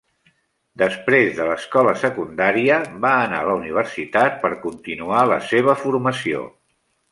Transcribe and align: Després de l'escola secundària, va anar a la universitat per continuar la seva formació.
Després 0.81 1.27
de 1.39 1.45
l'escola 1.49 1.93
secundària, 2.05 2.79
va 3.05 3.13
anar 3.27 3.43
a 3.43 3.47
la 3.51 3.59
universitat 3.61 4.41
per 4.47 4.53
continuar 4.67 5.23
la 5.35 5.41
seva 5.53 5.79
formació. 5.87 6.45